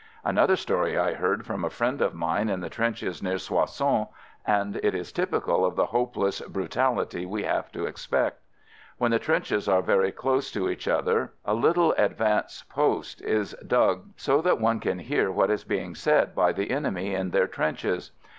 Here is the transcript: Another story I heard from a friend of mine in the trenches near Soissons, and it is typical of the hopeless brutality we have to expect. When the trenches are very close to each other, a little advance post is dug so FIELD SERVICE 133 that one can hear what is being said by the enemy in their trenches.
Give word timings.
Another 0.23 0.55
story 0.55 0.97
I 0.97 1.13
heard 1.13 1.45
from 1.45 1.63
a 1.63 1.69
friend 1.69 2.01
of 2.01 2.15
mine 2.15 2.49
in 2.49 2.59
the 2.61 2.71
trenches 2.71 3.21
near 3.21 3.37
Soissons, 3.37 4.07
and 4.47 4.77
it 4.81 4.95
is 4.95 5.11
typical 5.11 5.63
of 5.63 5.75
the 5.75 5.85
hopeless 5.85 6.41
brutality 6.41 7.23
we 7.27 7.43
have 7.43 7.71
to 7.73 7.85
expect. 7.85 8.41
When 8.97 9.11
the 9.11 9.19
trenches 9.19 9.69
are 9.69 9.83
very 9.83 10.11
close 10.11 10.51
to 10.53 10.71
each 10.71 10.87
other, 10.87 11.33
a 11.45 11.53
little 11.53 11.93
advance 11.99 12.63
post 12.67 13.21
is 13.21 13.53
dug 13.67 14.09
so 14.15 14.37
FIELD 14.41 14.45
SERVICE 14.45 14.59
133 14.59 14.59
that 14.59 14.61
one 14.63 14.79
can 14.79 15.05
hear 15.07 15.31
what 15.31 15.51
is 15.51 15.63
being 15.63 15.93
said 15.93 16.33
by 16.33 16.51
the 16.51 16.71
enemy 16.71 17.13
in 17.13 17.29
their 17.29 17.45
trenches. 17.45 18.09